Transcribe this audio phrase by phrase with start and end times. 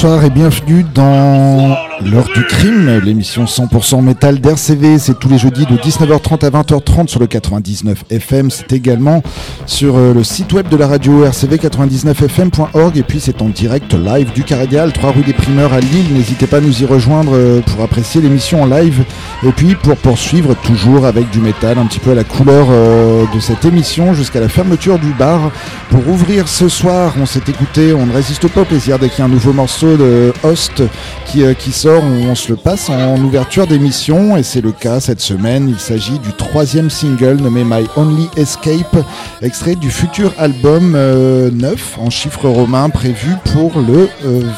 [0.00, 4.98] bonsoir et bienvenue dans l'heure du crime, l'émission 100% métal d'RCV.
[4.98, 8.50] C'est tous les jeudis de 19h30 à 20h30 sur le 99 FM.
[8.50, 9.22] C'est également
[9.66, 14.32] sur euh, le site web de la radio rcv99fm.org et puis c'est en direct live
[14.32, 16.12] du Caradial, 3 rue des Primeurs à Lille.
[16.12, 19.04] N'hésitez pas à nous y rejoindre euh, pour apprécier l'émission en live
[19.44, 23.24] et puis pour poursuivre toujours avec du métal un petit peu à la couleur euh,
[23.34, 25.50] de cette émission jusqu'à la fermeture du bar.
[25.90, 29.20] Pour ouvrir ce soir, on s'est écouté, on ne résiste pas au plaisir dès qu'il
[29.20, 30.82] y a un nouveau morceau de Host
[31.26, 35.20] qui, qui sort on, se le passe en ouverture d'émission et c'est le cas cette
[35.20, 35.68] semaine.
[35.68, 38.96] Il s'agit du troisième single nommé My Only Escape,
[39.42, 41.50] extrait du futur album 9 euh,
[41.98, 44.08] en chiffres romains prévu pour le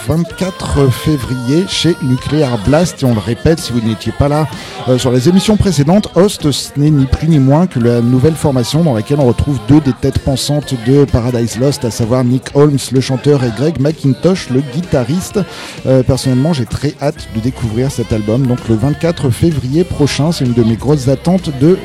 [0.08, 3.02] 24 euh, février chez Nuclear Blast.
[3.02, 4.48] Et on le répète, si vous n'étiez pas là
[4.88, 8.34] euh, sur les émissions précédentes, Host, ce n'est ni plus ni moins que la nouvelle
[8.34, 12.44] formation dans laquelle on retrouve deux des têtes pensantes de Paradise Lost, à savoir Nick
[12.54, 15.40] Holmes, le chanteur, et Greg McIntosh, le guitariste.
[16.06, 18.46] personnellement, j'ai très hâte de découvrir cet album.
[18.46, 21.78] Donc le 24 février prochain, c'est une de mes grosses attentes de,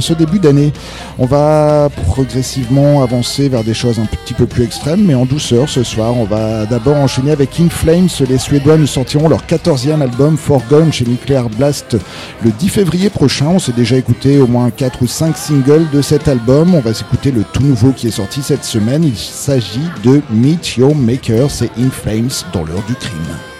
[0.00, 0.72] ce début d'année.
[1.18, 5.68] On va progressivement avancer vers des choses un petit peu plus extrêmes, mais en douceur
[5.68, 6.16] ce soir.
[6.16, 8.08] On va d'abord enchaîner avec In Flames.
[8.28, 11.96] Les Suédois nous sortiront leur 14e album Forgone chez Nuclear Blast
[12.44, 13.48] le 10 février prochain.
[13.48, 16.74] On s'est déjà écouté au moins 4 ou 5 singles de cet album.
[16.74, 19.04] On va s'écouter le tout nouveau qui est sorti cette semaine.
[19.04, 23.57] Il s'agit de Meet Your Maker, c'est In Flames dans l'heure du crime.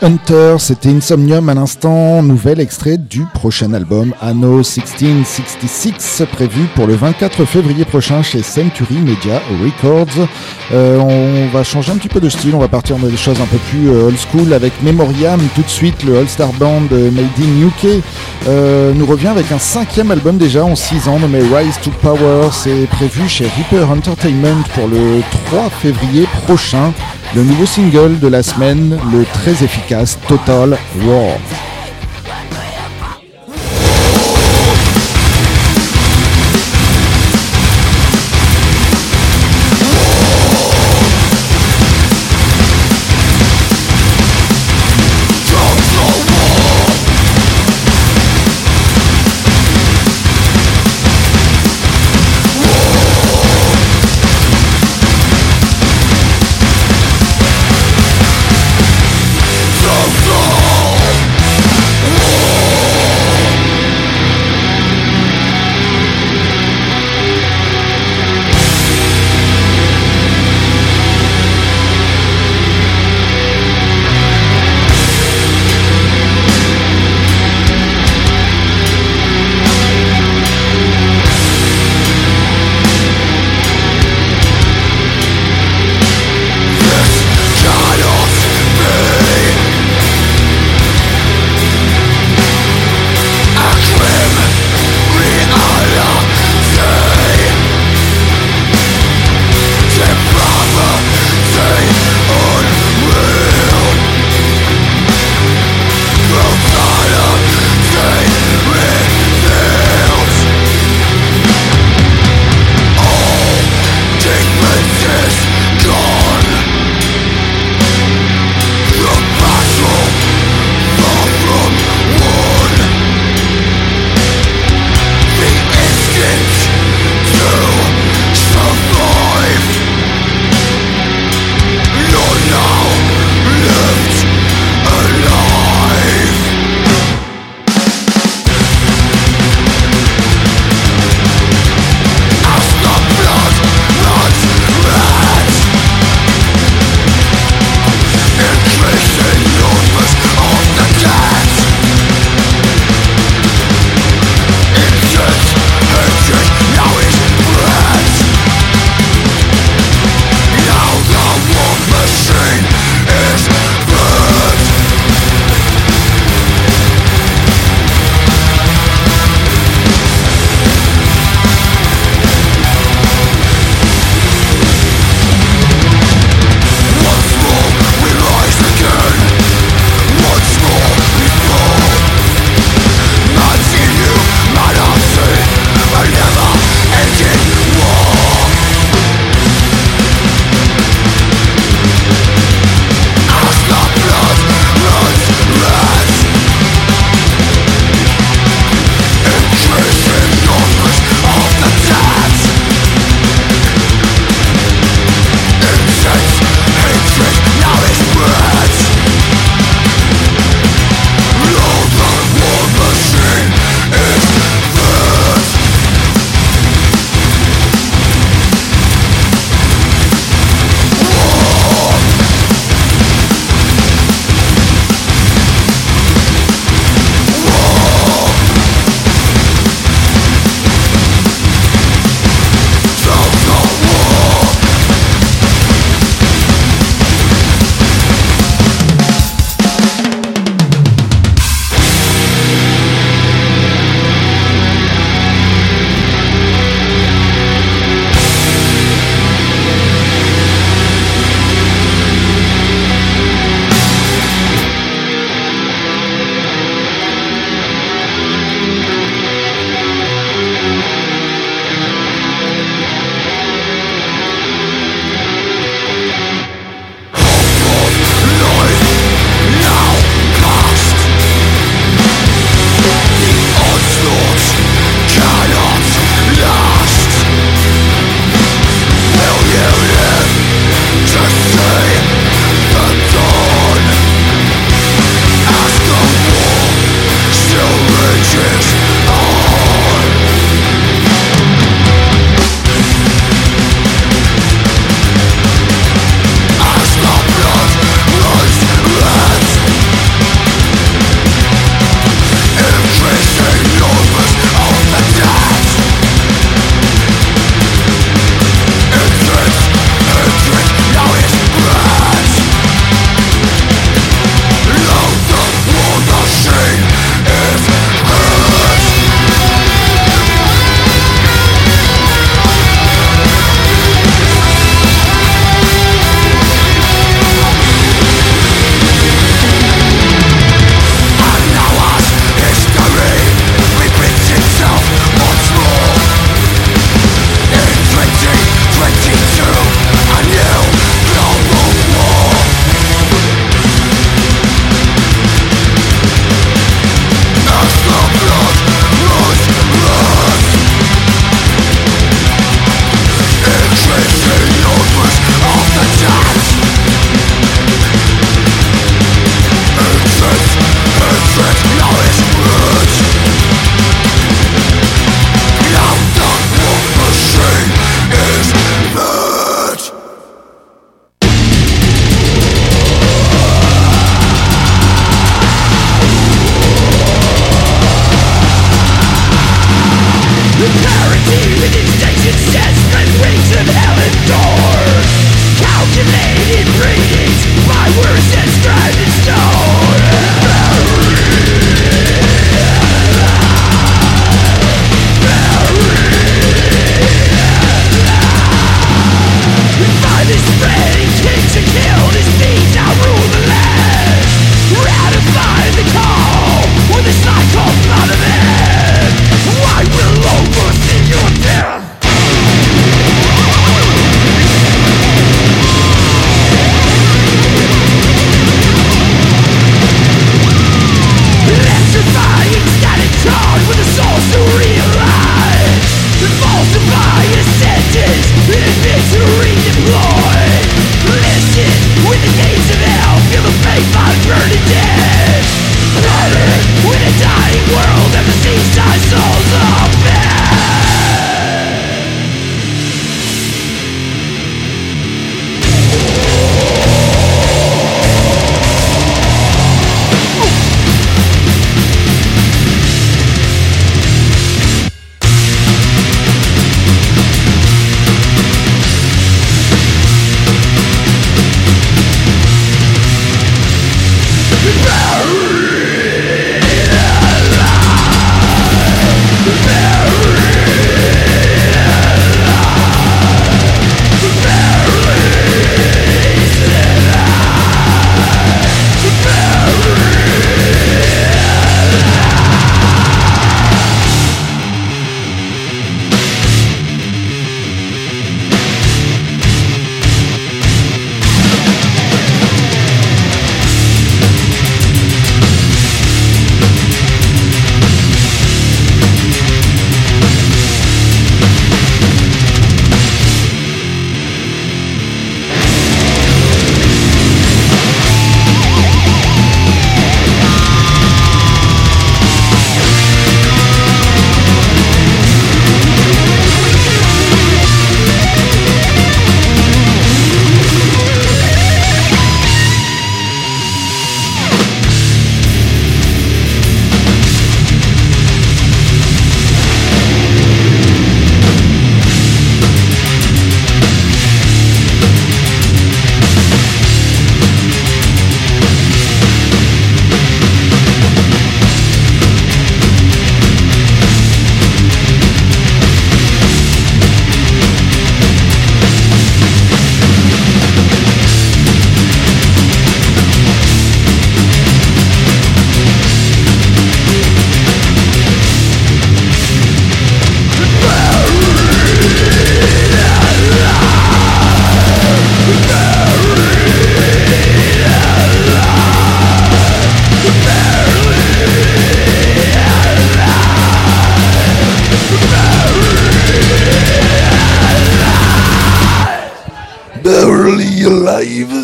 [0.00, 6.94] Hunter, c'était Insomnium à l'instant, nouvel extrait du prochain album Anno 1666 prévu pour le
[6.94, 10.28] 24 février prochain chez Century Media Records.
[10.72, 13.40] Euh, on va changer un petit peu de style, on va partir dans des choses
[13.40, 17.38] un peu plus euh, old school avec Memoriam tout de suite, le All-Star Band Made
[17.38, 18.02] in UK
[18.48, 22.48] euh, nous revient avec un cinquième album déjà en 6 ans nommé Rise to Power.
[22.52, 26.92] C'est prévu chez Reaper Entertainment pour le 3 février prochain
[27.34, 31.71] le nouveau single de la semaine, le très efficace Total War.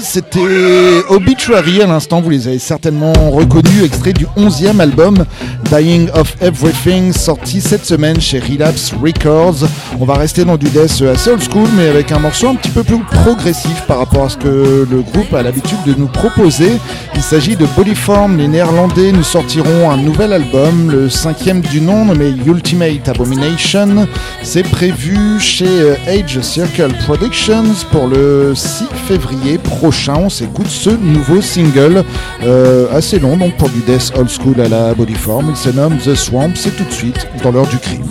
[0.08, 5.26] C'était Obituary à l'instant, vous les avez certainement reconnus, extrait du 11e album
[5.70, 9.66] Dying of Everything, sorti cette semaine chez Relapse Records.
[10.00, 12.70] On va rester dans du death assez old school, mais avec un morceau un petit
[12.70, 16.70] peu plus progressif par rapport à ce que le groupe a l'habitude de nous proposer.
[17.14, 22.06] Il s'agit de Bodyform, les néerlandais nous sortiront un nouvel album, le cinquième du nom,
[22.06, 24.08] nommé Ultimate Abomination.
[24.42, 30.14] C'est prévu chez euh, Age Circle Productions pour le 6 février prochain.
[30.16, 32.04] On s'écoute ce nouveau single
[32.42, 35.54] euh, assez long, donc pour du death old school à la Bodyform.
[35.58, 38.04] Se nomme The Swamp, c'est tout de suite dans l'heure du crime.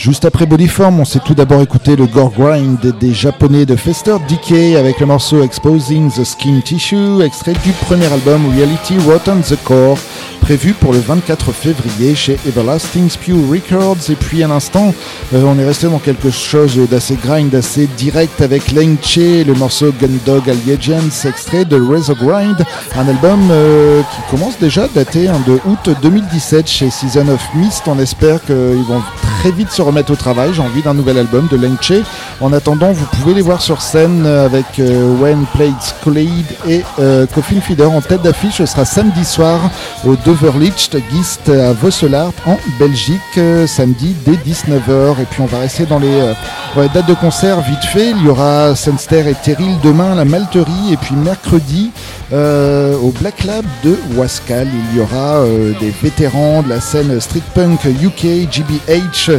[0.00, 4.16] Juste après Bodyform, on s'est tout d'abord écouté le gore grind des japonais de Fester
[4.30, 9.62] Decay avec le morceau Exposing the Skin Tissue, extrait du premier album Reality Rotten the
[9.62, 9.98] Core,
[10.40, 14.08] prévu pour le 24 février chez Everlasting Spew Records.
[14.08, 14.94] Et puis à l'instant,
[15.34, 19.92] euh, on est resté dans quelque chose d'assez grind, d'assez direct avec Che, le morceau
[20.00, 22.64] Gundog Allegiance, extrait de Razor Grind,
[22.96, 27.46] un album euh, qui commence déjà à dater hein, de août 2017 chez Season of
[27.54, 27.82] Mist.
[27.86, 29.02] On espère qu'ils vont
[29.40, 30.50] très vite se remettre au travail.
[30.54, 31.92] J'ai envie d'un nouvel album de Lenche.
[32.40, 37.26] En attendant, vous pouvez les voir sur scène avec euh, When Plates Collide et euh,
[37.26, 38.58] Coffin Feeder en tête d'affiche.
[38.58, 39.58] Ce sera samedi soir
[40.06, 45.20] au Doverlicht Gist à Vosselart en Belgique, euh, samedi dès 19h.
[45.20, 46.34] Et puis on va rester dans les
[46.76, 48.10] dates de concert vite fait.
[48.10, 51.90] Il y aura Sunster et Terril demain, la Malterie, et puis mercredi
[52.32, 54.68] au Black Lab de Wascal.
[54.92, 55.44] Il y aura
[55.80, 59.30] des vétérans de la scène street punk UK, GBH,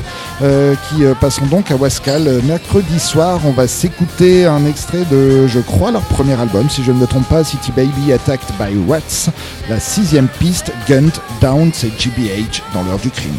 [0.42, 3.39] euh, qui euh, passeront donc à Wascal mercredi soir.
[3.46, 7.08] On va s'écouter un extrait de, je crois, leur premier album, si je ne me
[7.08, 9.32] trompe pas, City Baby Attacked by Rats.
[9.70, 11.12] La sixième piste, Gunt
[11.42, 13.32] Down, c'est GBH dans l'heure du crime.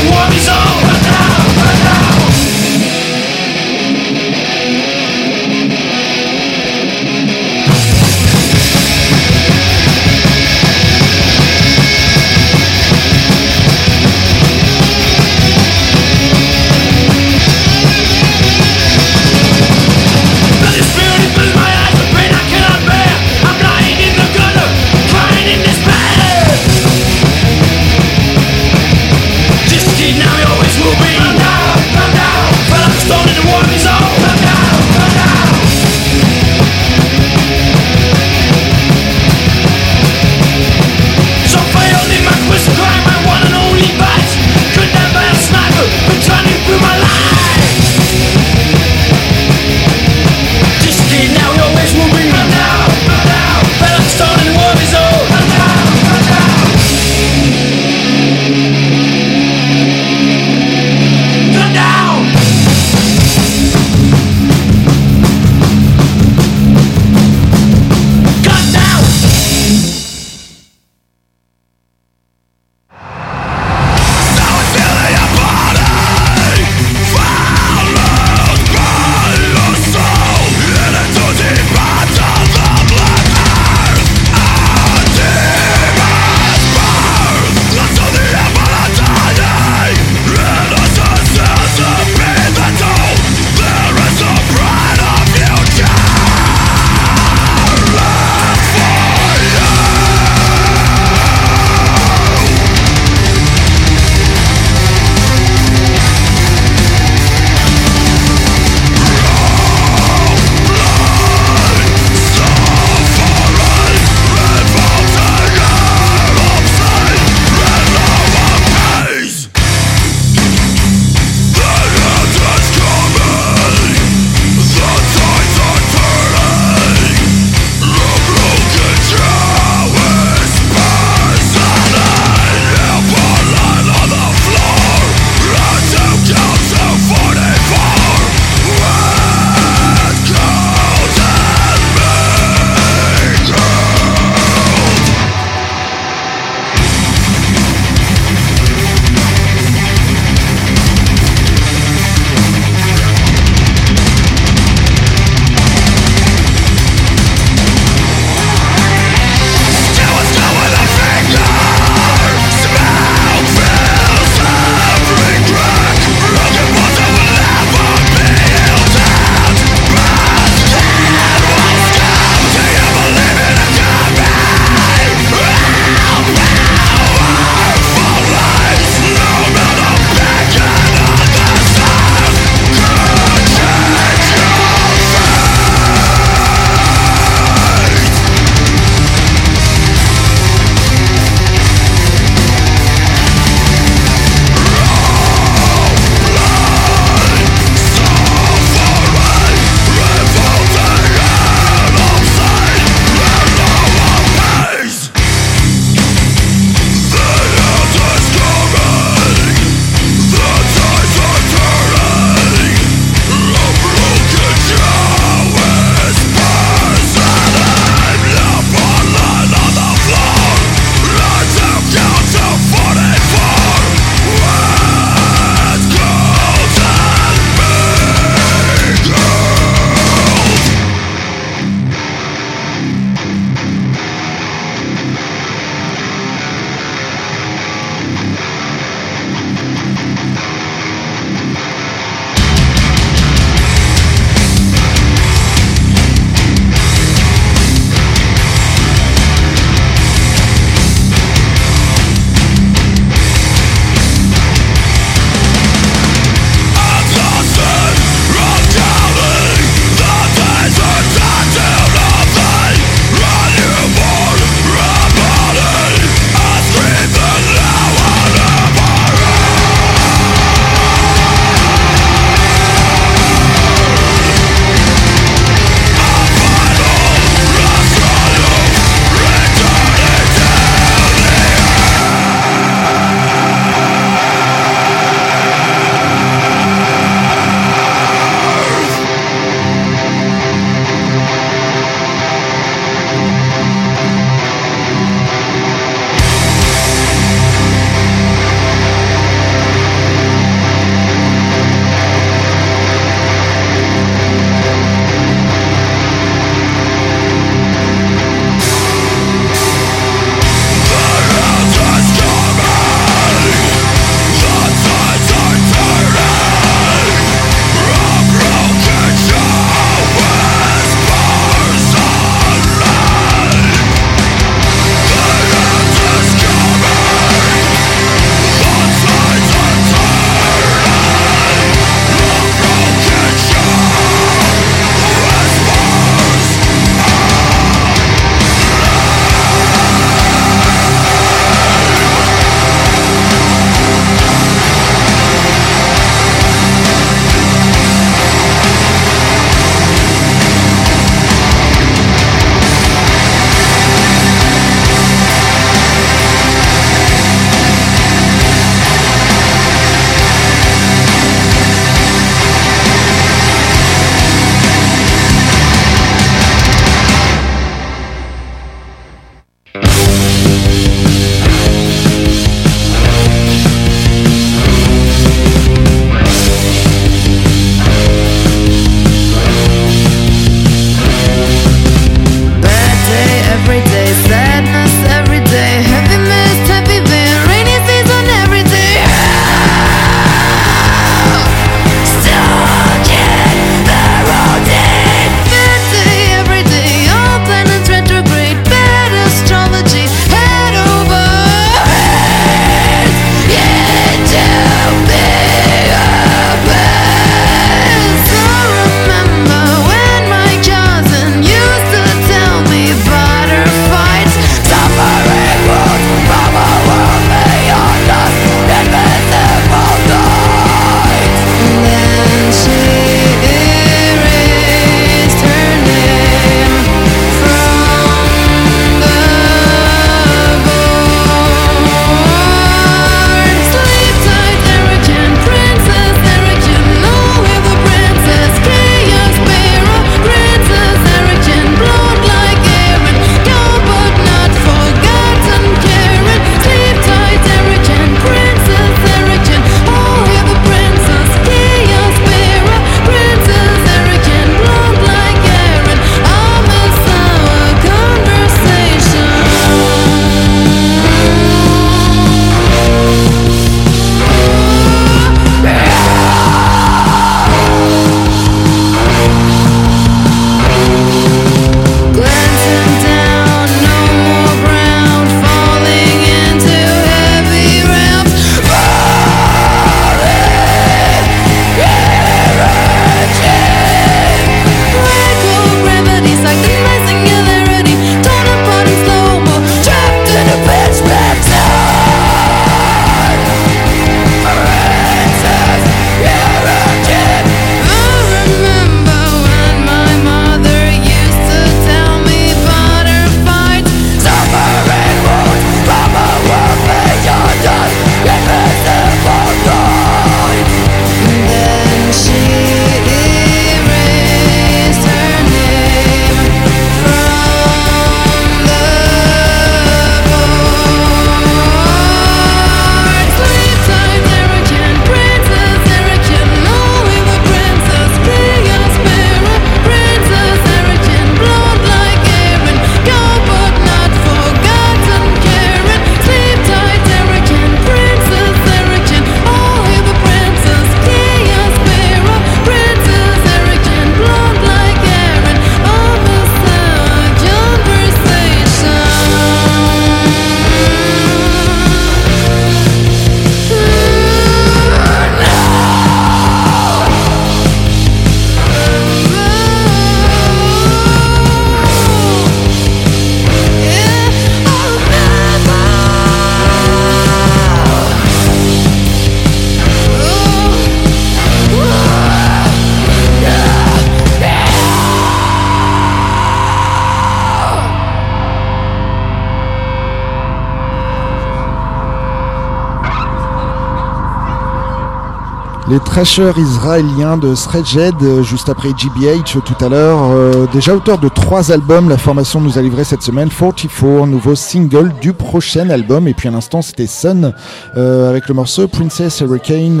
[586.16, 590.30] Les trashers israéliens de Sredjed, euh, juste après GBH tout à l'heure.
[590.30, 594.54] Euh, déjà auteur de trois albums, la formation nous a livré cette semaine 44, nouveau
[594.54, 596.26] single du prochain album.
[596.26, 597.52] Et puis à l'instant, c'était Sun
[597.98, 600.00] euh, avec le morceau Princess Hurricane,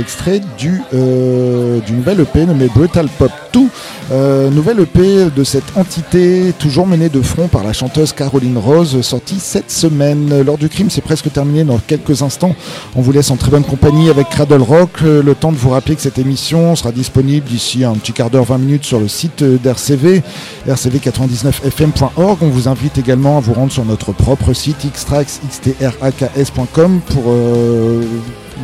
[0.00, 4.50] extrait du, du nouvel EP nommé Brutal Pop 2.
[4.50, 9.38] nouvelle EP de cette entité, toujours menée de front par la chanteuse Caroline Rose, sortie
[9.38, 10.42] cette semaine.
[10.42, 12.54] Lors du crime, c'est presque terminé dans quelques instants.
[12.96, 15.96] On vous laisse en très bonne compagnie avec Cradle Rock le temps de vous rappeler
[15.96, 19.42] que cette émission sera disponible d'ici un petit quart d'heure, 20 minutes sur le site
[19.42, 20.22] d'RCV,
[20.68, 22.38] rcv99fm.org.
[22.42, 28.02] On vous invite également à vous rendre sur notre propre site xtrax.com pour euh,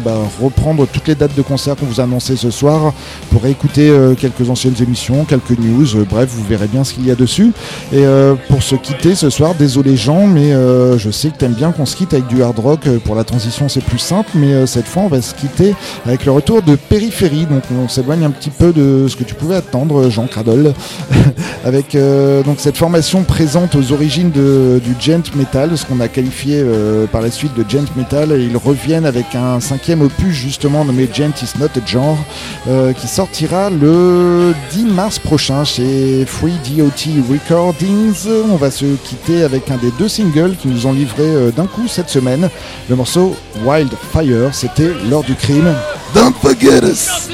[0.05, 2.93] bah, reprendre toutes les dates de concert qu'on vous a annoncées ce soir
[3.31, 7.07] pour écouter euh, quelques anciennes émissions, quelques news, euh, bref, vous verrez bien ce qu'il
[7.07, 7.53] y a dessus.
[7.93, 10.51] Et euh, pour se quitter ce soir, désolé Jean, mais
[10.99, 12.89] je sais que t'aimes bien qu'on se quitte avec du hard rock.
[13.05, 15.75] Pour la transition, c'est plus simple, mais cette fois, on va se quitter
[16.07, 17.47] avec le retour de Périphérie.
[17.47, 20.73] Donc, on s'éloigne un petit peu de ce que tu pouvais attendre, Jean Cradle,
[21.65, 21.97] avec
[22.45, 26.65] donc cette formation présente aux origines de, du gent metal, ce qu'on a qualifié
[27.13, 28.33] par la suite de gent metal.
[28.33, 32.19] Et ils reviennent avec un cinquième opus justement nommé Gent is not a genre
[32.69, 38.29] euh, qui sortira le 10 mars prochain chez Free DOT Recordings.
[38.51, 41.67] On va se quitter avec un des deux singles qui nous ont livré euh, d'un
[41.67, 42.51] coup cette semaine.
[42.91, 45.75] Le morceau Wildfire, c'était lors du crime.
[46.15, 47.31] Don't forget us!